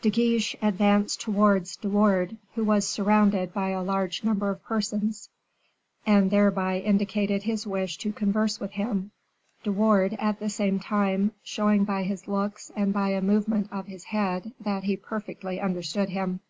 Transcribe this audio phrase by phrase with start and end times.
[0.00, 5.28] De Guiche advanced towards De Wardes, who was surrounded by a large number of persons,
[6.06, 9.10] and thereby indicated his wish to converse with him;
[9.62, 13.86] De Wardes, at the same time, showing by his looks and by a movement of
[13.86, 16.40] his head that he perfectly understood him.